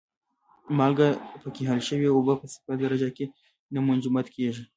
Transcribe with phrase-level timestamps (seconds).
[0.77, 1.09] مالګه
[1.41, 3.25] پکې حل شوې اوبه په صفر درجه کې
[3.73, 4.63] نه منجمد کیږي.